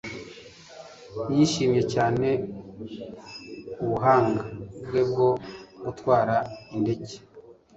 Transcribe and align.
Yishimiye 1.35 1.83
cyane 1.93 2.27
ubuhanga 3.83 4.41
bwe 4.87 5.01
bwo 5.09 5.29
gutwara 5.83 6.35
indege. 6.75 7.15